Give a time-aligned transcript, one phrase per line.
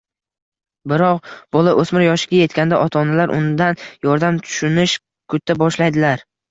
[0.93, 5.01] Biroq bola o‘smir yoshiga yetganda ota-onalar undan yordam, tushunish
[5.37, 6.31] kuta boshlaydilar.